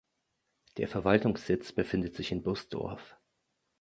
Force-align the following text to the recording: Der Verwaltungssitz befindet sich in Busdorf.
Der 0.77 0.87
Verwaltungssitz 0.87 1.73
befindet 1.73 2.15
sich 2.15 2.31
in 2.31 2.41
Busdorf. 2.41 3.17